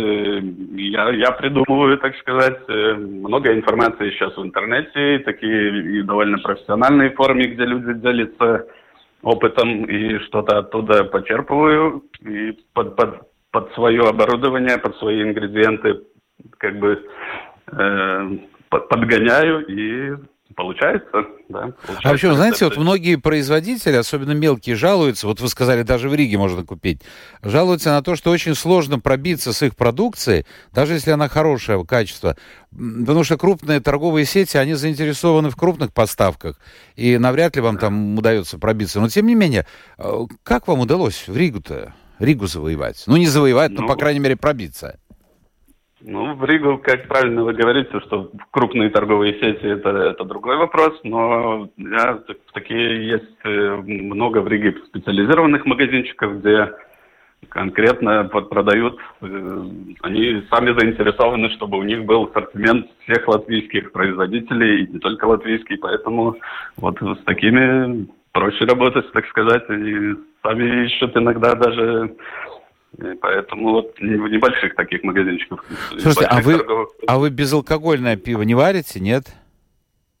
[0.80, 2.58] я, я придумываю, так сказать.
[2.68, 8.66] Э, много информации сейчас в интернете, такие и довольно профессиональные форумы, где люди делятся
[9.22, 16.00] опытом и что-то оттуда почерпываю и под, под, под свое оборудование, под свои ингредиенты
[16.56, 17.04] как бы
[17.72, 18.38] э,
[18.70, 20.16] подгоняю и
[20.58, 21.60] получается, да.
[21.60, 26.14] Получается, а вообще, знаете, вот многие производители, особенно мелкие, жалуются, вот вы сказали, даже в
[26.16, 27.00] Риге можно купить,
[27.42, 32.36] жалуются на то, что очень сложно пробиться с их продукцией, даже если она хорошего качества,
[32.72, 36.58] потому что крупные торговые сети, они заинтересованы в крупных поставках,
[36.96, 39.00] и навряд ли вам там удается пробиться.
[39.00, 39.64] Но, тем не менее,
[39.96, 43.04] э, как вам удалось в Ригу-то, Ригу завоевать?
[43.06, 44.98] Ну, не завоевать, но, ну, по крайней мере, пробиться.
[46.00, 50.98] Ну, в Ригу, как правильно вы говорите, что крупные торговые сети это, это другой вопрос,
[51.02, 52.20] но я,
[52.54, 56.72] такие есть э, много в Риге специализированных магазинчиков, где
[57.48, 59.64] конкретно продают, э,
[60.02, 65.78] они сами заинтересованы, чтобы у них был ассортимент всех латвийских производителей, и не только латвийский,
[65.78, 66.36] поэтому
[66.76, 72.14] вот с такими проще работать, так сказать, они сами ищут иногда даже
[72.96, 75.64] и поэтому вот в небольших таких магазинчиках.
[75.90, 76.88] Слушайте, а вы, торговых...
[77.06, 79.26] а вы безалкогольное пиво не варите, нет?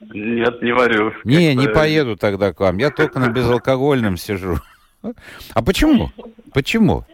[0.00, 1.12] Нет, не варю.
[1.24, 2.78] Не, не поеду тогда к вам.
[2.78, 4.58] Я только на безалкогольном сижу.
[5.54, 6.10] А почему?
[6.52, 7.04] Почему?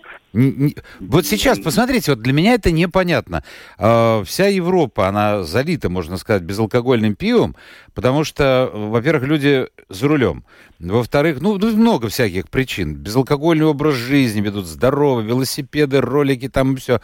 [1.01, 3.44] Вот сейчас, посмотрите, вот для меня это непонятно.
[3.79, 7.55] А, вся Европа, она залита, можно сказать, безалкогольным пивом,
[7.94, 10.44] потому что, во-первых, люди за рулем.
[10.81, 12.97] Во-вторых, ну, много всяких причин.
[12.97, 17.01] Безалкогольный образ жизни ведут, здоровый, велосипеды, ролики, там все.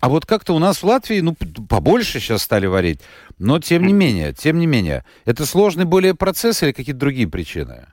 [0.00, 3.00] А вот как-то у нас в Латвии, ну, побольше сейчас стали варить.
[3.38, 5.04] Но тем не менее, тем не менее.
[5.24, 7.86] Это сложный более процесс или какие-то другие причины?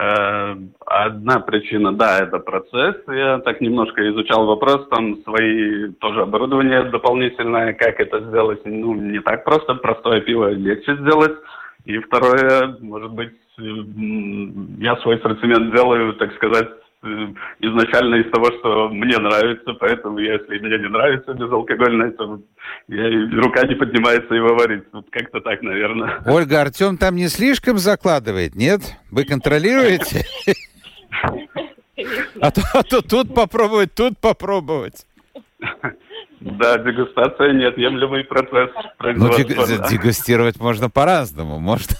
[0.00, 2.96] Э, одна причина, да, это процесс.
[3.06, 8.60] Я так немножко изучал вопрос, там свои тоже оборудование дополнительное, как это сделать.
[8.64, 11.36] Ну, не так просто, простое пиво легче сделать.
[11.84, 16.68] И второе, может быть, я свой ассортимент делаю, так сказать,
[17.02, 22.40] изначально из того, что мне нравится, поэтому если мне не нравится безалкогольное, то
[22.88, 24.84] я, рука не поднимается его варить.
[24.92, 26.20] Вот как-то так, наверное.
[26.26, 28.82] Ольга, Артем там не слишком закладывает, нет?
[29.10, 30.26] Вы контролируете?
[32.40, 35.06] А то, а то тут попробовать, тут попробовать.
[36.40, 41.58] Да, дегустация неотъемлемый процесс Ну, дегустировать можно по-разному.
[41.58, 41.96] Можно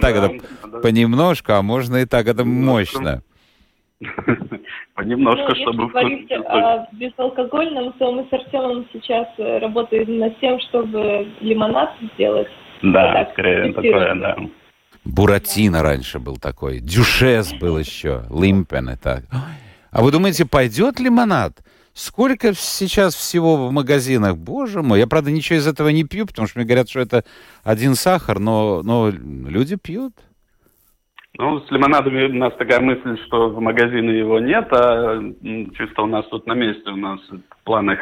[0.00, 3.22] так это понемножку, а можно и так это мощно.
[4.94, 5.82] Понемножку, ну, чтобы...
[5.84, 11.90] Если говорить о безалкогольном, то мы с Артемом сейчас э, работаем над тем, чтобы лимонад
[12.14, 12.48] сделать.
[12.82, 14.36] Да, так, скорее такое, да.
[15.04, 19.24] Буратино раньше был такой, Дюшес был еще, Лимпен и так.
[19.90, 21.58] А вы думаете, пойдет лимонад?
[21.92, 24.36] Сколько сейчас всего в магазинах?
[24.36, 27.24] Боже мой, я, правда, ничего из этого не пью, потому что мне говорят, что это
[27.64, 30.14] один сахар, но, но люди пьют.
[31.40, 35.18] Ну, с лимонадами у нас такая мысль, что в магазине его нет, а
[35.74, 37.98] чисто у нас тут на месте, у нас в планах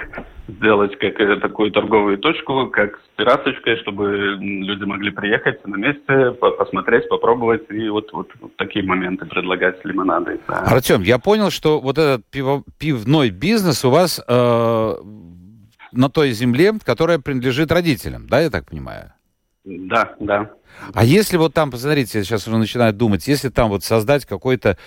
[0.49, 6.33] сделать как э, такую торговую точку, как с пираточкой, чтобы люди могли приехать на месте,
[6.33, 10.41] посмотреть, попробовать, и вот, вот, вот такие моменты предлагать лимонады.
[10.49, 10.63] Да.
[10.63, 14.95] Артем, я понял, что вот этот пиво, пивной бизнес у вас э,
[15.93, 19.13] на той земле, которая принадлежит родителям, да, я так понимаю?
[19.65, 20.51] Да, да.
[20.93, 24.79] А если вот там, посмотрите, сейчас уже начинают думать, если там вот создать какой-то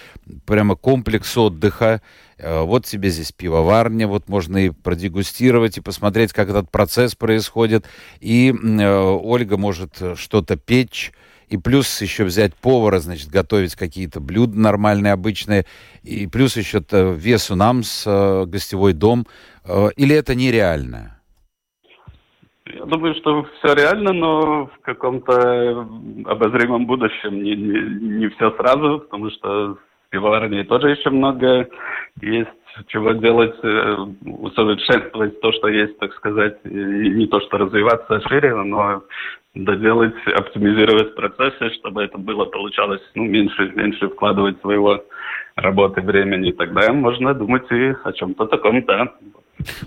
[0.45, 2.01] прямо комплекс отдыха,
[2.37, 7.85] э, вот тебе здесь пивоварня, вот можно и продегустировать, и посмотреть, как этот процесс происходит,
[8.19, 11.11] и э, Ольга может что-то печь,
[11.51, 15.65] и плюс еще взять повара, значит, готовить какие-то блюда нормальные, обычные,
[16.01, 19.27] и плюс еще весу нам с э, гостевой дом,
[19.65, 21.20] э, или это нереально?
[22.65, 25.87] Я думаю, что все реально, но в каком-то
[26.25, 31.67] обозримом будущем не, не, не все сразу, потому что в пивоварне тоже еще много
[32.21, 32.49] есть
[32.87, 33.95] чего делать, э,
[34.25, 39.03] усовершенствовать то, что есть, так сказать, и не то, что развиваться шире, но
[39.53, 45.03] доделать, оптимизировать процессы, чтобы это было, получалось, ну, меньше, меньше вкладывать своего
[45.55, 46.51] работы, времени.
[46.51, 49.13] Тогда можно думать и о чем-то таком, да.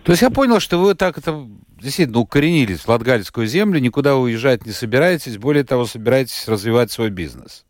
[0.03, 1.47] То есть я понял, что вы так это
[1.81, 7.65] действительно укоренились в Латгальскую землю, никуда уезжать не собираетесь, более того, собираетесь развивать свой бизнес.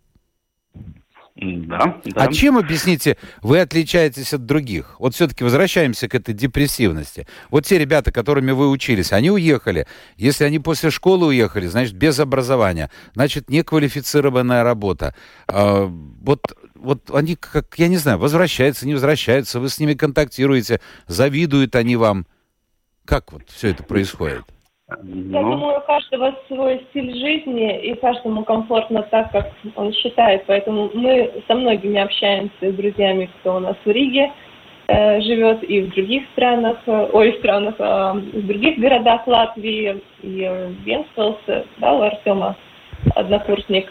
[1.36, 2.22] Да, да.
[2.22, 4.94] А чем, объясните, вы отличаетесь от других?
[5.00, 7.26] Вот все-таки возвращаемся к этой депрессивности.
[7.50, 9.88] Вот те ребята, которыми вы учились, они уехали.
[10.16, 12.88] Если они после школы уехали, значит, без образования.
[13.14, 15.16] Значит, неквалифицированная работа.
[15.48, 20.80] А, вот, вот они, как, я не знаю, возвращаются, не возвращаются, вы с ними контактируете,
[21.08, 22.28] завидуют они вам.
[23.04, 24.44] Как вот все это происходит?
[24.88, 24.96] Я
[25.40, 25.52] ну...
[25.52, 30.44] думаю, у каждого свой стиль жизни, и каждому комфортно так, как он считает.
[30.46, 34.30] Поэтому мы со многими общаемся с друзьями, кто у нас в Риге
[34.88, 40.46] э, живет, и в других странах, э, ой, странах, э, в других городах Латвии, и
[40.46, 41.38] в Венспилс,
[41.78, 42.54] да, у Артема
[43.14, 43.90] однокурсник.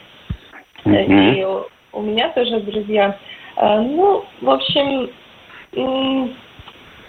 [0.85, 1.35] Mm-hmm.
[1.35, 3.17] И у, у меня тоже друзья.
[3.57, 5.09] Э, ну, в общем,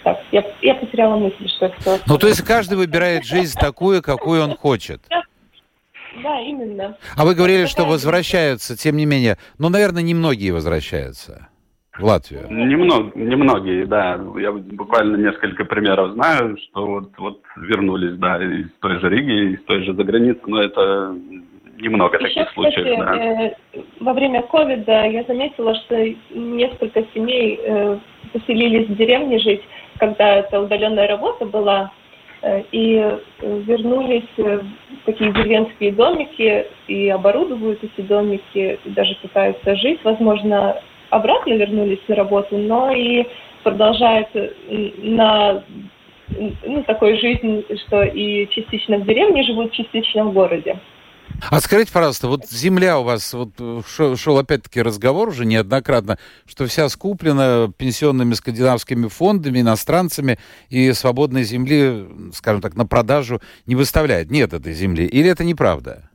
[0.05, 1.99] так, я, я потеряла мысль, что это...
[2.05, 5.01] Ну, то есть каждый выбирает жизнь такую, какую он хочет.
[5.09, 6.95] Да, именно.
[7.17, 9.37] А вы говорили, что возвращаются, тем не менее.
[9.57, 11.49] Ну, наверное, немногие возвращаются
[11.97, 12.45] в Латвию.
[12.51, 14.21] Немного, немногие, да.
[14.37, 19.63] Я буквально несколько примеров знаю, что вот, вот вернулись, да, из той же Риги, из
[19.63, 21.15] той же заграницы, но это
[21.79, 22.99] немного Еще, таких случаев.
[22.99, 23.43] Кстати, да.
[23.43, 25.97] э, во время ковида я заметила, что
[26.29, 27.97] несколько семей э,
[28.33, 29.61] поселились в деревне жить,
[29.97, 31.91] когда это удаленная работа была,
[32.41, 34.63] э, и э, вернулись в
[35.05, 39.99] такие деревенские домики и оборудуют эти домики, и даже пытаются жить.
[40.03, 43.25] Возможно, обратно вернулись на работу, но и
[43.63, 44.29] продолжают
[44.99, 45.63] на
[46.65, 50.77] ну, такой жизнь, что и частично в деревне живут, частично в городе.
[51.49, 53.49] А скажите, пожалуйста, вот земля у вас, вот
[53.87, 56.17] шел, шел опять-таки разговор уже неоднократно,
[56.47, 60.37] что вся скуплена пенсионными скандинавскими фондами, иностранцами,
[60.69, 64.31] и свободной земли, скажем так, на продажу не выставляет.
[64.31, 65.05] Нет этой земли.
[65.05, 66.09] Или это неправда?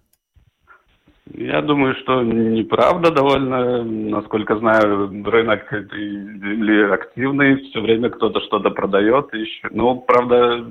[1.32, 3.84] Я думаю, что неправда довольно.
[3.84, 9.32] Насколько знаю, рынок земли активный, все время кто-то что-то продает.
[9.32, 9.68] Еще.
[9.70, 10.64] Ну, правда,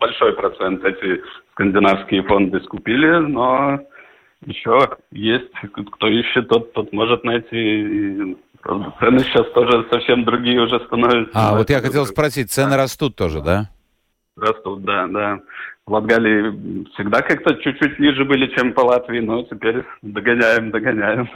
[0.00, 1.20] большой процент эти
[1.54, 3.80] скандинавские фонды скупили, но
[4.44, 5.50] еще есть,
[5.92, 8.36] кто ищет, тот, тот может найти.
[8.60, 11.32] Правда, цены сейчас тоже совсем другие уже становятся.
[11.34, 13.70] А, вот я хотел спросить, цены растут тоже, да?
[14.36, 15.40] Растут, да, да
[15.86, 21.28] в Латгалии всегда как-то чуть-чуть ниже были, чем по Латвии, но теперь догоняем, догоняем.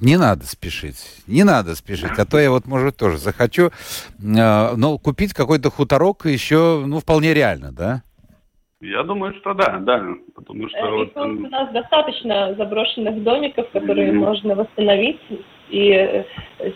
[0.00, 3.70] Не надо спешить, не надо спешить, а то я вот, может, тоже захочу, э,
[4.76, 8.02] но купить какой-то хуторок еще, ну, вполне реально, да?
[8.80, 10.04] Я думаю, что да, да,
[10.36, 10.78] потому что...
[10.78, 14.18] Э, вот, у нас достаточно заброшенных домиков, которые mm-hmm.
[14.18, 15.18] можно восстановить,
[15.68, 16.24] и э,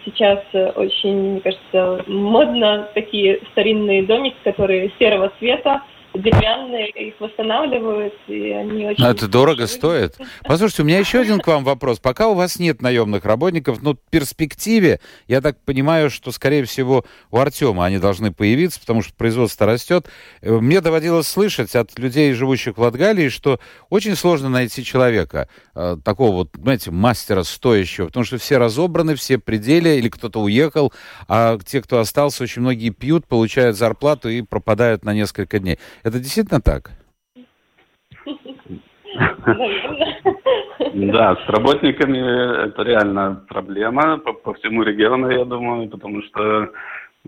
[0.05, 5.83] сейчас э, очень, мне кажется, модно такие старинные домики, которые серого цвета,
[6.15, 9.03] деревянные, их восстанавливают, и они очень...
[9.03, 10.17] Но это дорого стоит.
[10.45, 11.99] Послушайте, у меня еще один к вам вопрос.
[11.99, 17.05] Пока у вас нет наемных работников, но в перспективе, я так понимаю, что, скорее всего,
[17.31, 20.07] у Артема они должны появиться, потому что производство растет.
[20.43, 23.59] Э, мне доводилось слышать от людей, живущих в Латгалии, что
[23.89, 29.39] очень сложно найти человека, э, такого вот, знаете, мастера стоящего, потому что все разобраны, все
[29.39, 30.93] пределы, или кто-то уехал,
[31.29, 35.79] а те, кто остался, очень многие пьют, получают зарплату и пропадают на несколько дней.
[36.03, 36.91] Это действительно так?
[40.95, 46.71] Да, с работниками это реально проблема по, всему региону, я думаю, потому что,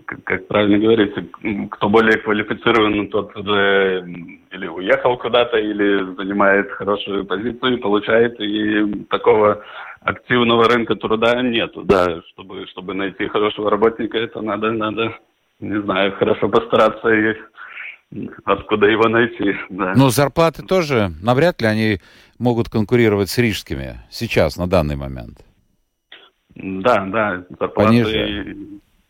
[0.05, 1.23] как, правильно говорится,
[1.71, 4.05] кто более квалифицирован, тот уже
[4.51, 9.63] или уехал куда-то, или занимает хорошую позицию, получает, и такого
[10.01, 11.83] активного рынка труда нету.
[11.83, 15.17] Да, чтобы, чтобы найти хорошего работника, это надо, надо,
[15.59, 17.35] не знаю, хорошо постараться и
[18.43, 19.55] откуда его найти.
[19.69, 19.93] Да.
[19.95, 21.99] Но зарплаты тоже, навряд ли они
[22.39, 25.45] могут конкурировать с рижскими сейчас, на данный момент.
[26.55, 28.57] Да, да, зарплаты пониже.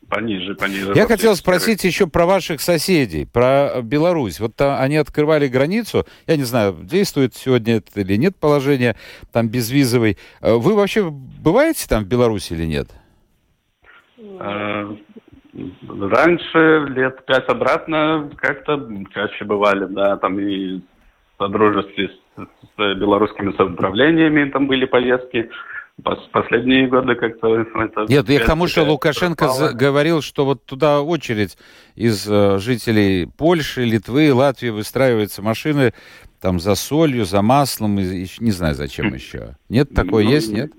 [0.08, 0.94] Пониже, пониже.
[0.96, 4.40] Я хотел спросить еще про ваших соседей, про Беларусь.
[4.40, 6.06] Вот там они открывали границу.
[6.28, 8.96] Я не знаю, действует сегодня это или нет положение
[9.32, 10.20] там безвизовый.
[10.42, 12.90] Вы вообще бываете там в Беларуси или нет?
[15.88, 20.82] Раньше, лет пять обратно, как-то чаще бывали, да, там и
[21.38, 25.50] содружестве с, с белорусскими самоуправлениями там были поездки.
[26.34, 28.06] Последние годы как-то это...
[28.10, 31.58] Нет, я к тому, что Лукашенко за- говорил, что вот туда очередь
[31.96, 35.94] из э, жителей Польши, Литвы, Латвии выстраиваются машины
[36.42, 39.56] там за солью, за маслом, и, и не знаю зачем еще.
[39.70, 40.72] Нет, такое ну, есть, нет?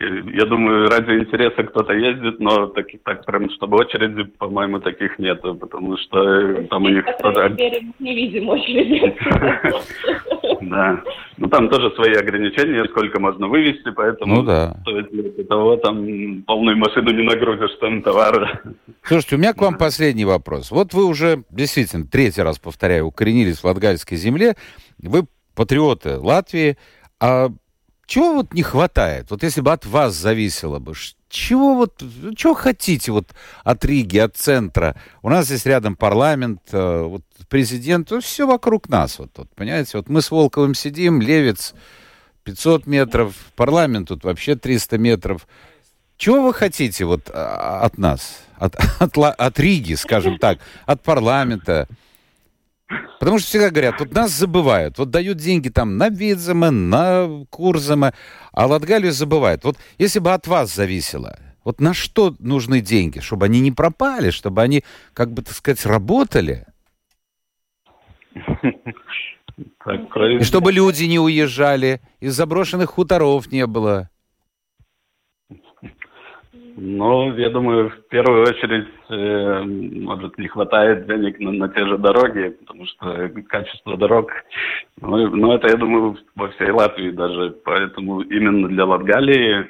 [0.00, 5.40] Я думаю, ради интереса кто-то ездит, но так, так прям, чтобы очереди, по-моему, таких нет,
[5.42, 7.04] потому что там у них...
[7.98, 9.16] Не видим очереди.
[10.60, 11.00] Да.
[11.36, 14.76] Ну, там тоже свои ограничения, сколько можно вывести, поэтому ну, да.
[14.82, 18.60] стоит того, там полную машину не нагрузишь, там товар.
[19.04, 20.70] Слушайте, у меня к вам последний вопрос.
[20.72, 24.56] Вот вы уже, действительно, третий раз, повторяю, укоренились в латгальской земле,
[25.00, 26.76] вы патриоты Латвии,
[27.20, 27.50] а
[28.08, 29.30] чего вот не хватает?
[29.30, 30.94] Вот если бы от вас зависело бы,
[31.28, 32.02] чего вот,
[32.36, 33.28] чего хотите вот
[33.64, 34.96] от Риги, от центра?
[35.20, 39.98] У нас здесь рядом парламент, э, вот президент, ну, все вокруг нас, вот тут, понимаете?
[39.98, 41.74] Вот мы с Волковым сидим, Левец
[42.44, 45.46] 500 метров, парламент тут вообще 300 метров.
[46.16, 51.86] Чего вы хотите вот а, от нас, от, от, от Риги, скажем так, от парламента?
[53.20, 58.14] Потому что всегда говорят, вот нас забывают, вот дают деньги там на Видзема, на Курзема,
[58.52, 59.64] а Латгалию забывают.
[59.64, 63.18] Вот если бы от вас зависело, вот на что нужны деньги?
[63.20, 66.66] Чтобы они не пропали, чтобы они, как бы, так сказать, работали?
[70.40, 74.08] И чтобы люди не уезжали, из заброшенных хуторов не было.
[76.80, 81.98] Ну, я думаю, в первую очередь, э, может, не хватает денег на, на те же
[81.98, 84.30] дороги, потому что качество дорог,
[85.00, 87.56] ну, ну, это, я думаю, во всей Латвии даже.
[87.64, 89.66] Поэтому именно для Латгалии,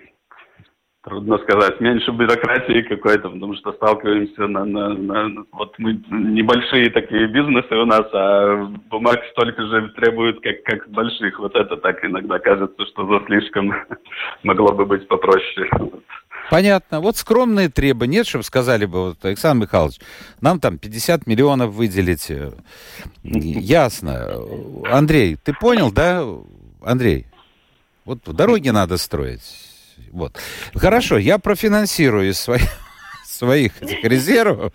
[1.09, 5.44] трудно сказать, меньше бюрократии какой-то, потому что сталкиваемся на, на, на...
[5.52, 11.38] Вот мы небольшие такие бизнесы у нас, а бумаг столько же требуют, как, как больших.
[11.38, 13.72] Вот это так иногда кажется, что за слишком
[14.42, 15.68] могло бы быть попроще.
[16.50, 17.00] Понятно.
[17.00, 18.18] Вот скромные требования.
[18.18, 19.98] Нет, чтобы сказали бы, вот, Александр Михайлович,
[20.40, 22.30] нам там 50 миллионов выделить.
[23.22, 24.28] Ясно.
[24.90, 26.24] Андрей, ты понял, да?
[26.82, 27.26] Андрей,
[28.04, 29.67] вот дороги надо строить.
[30.11, 30.38] Вот.
[30.74, 32.68] Хорошо, я профинансирую из своих,
[33.26, 34.72] своих этих резервов.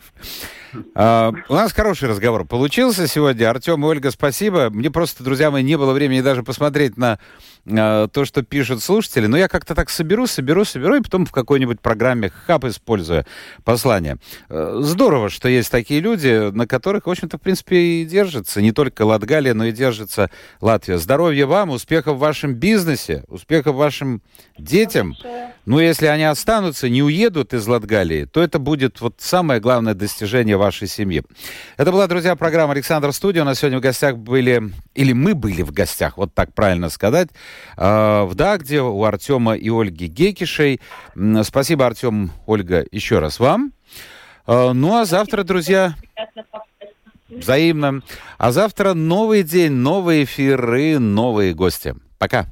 [0.95, 3.49] А, у нас хороший разговор получился сегодня.
[3.49, 4.69] Артем и Ольга, спасибо.
[4.69, 7.19] Мне просто, друзья мои, не было времени даже посмотреть на
[7.66, 9.28] а, то, что пишут слушатели.
[9.28, 13.26] Но я как-то так соберу, соберу, соберу, и потом в какой-нибудь программе хап использую
[13.64, 14.18] послание.
[14.49, 18.72] А, здорово, что есть такие люди, на которых, в общем-то, в принципе, и держится не
[18.72, 20.97] только Латгалия, но и держится Латвия.
[20.97, 24.22] Здоровья вам, успехов в вашем бизнесе, успехов вашим
[24.57, 25.16] детям.
[25.66, 30.57] Ну, если они останутся, не уедут из Латгалии, то это будет вот самое главное достижение
[30.57, 31.24] вашей семьи.
[31.78, 33.41] Это была, друзья, программа «Александр Студия».
[33.41, 37.30] У нас сегодня в гостях были, или мы были в гостях, вот так правильно сказать,
[37.76, 40.80] в Дагде у Артема и Ольги Гекишей.
[41.43, 43.74] Спасибо, Артем, Ольга, еще раз вам.
[44.47, 45.95] Ну, а завтра, друзья...
[47.30, 48.04] Взаимно.
[48.38, 51.95] А завтра новый день, новые эфиры, новые гости.
[52.20, 52.45] Пока.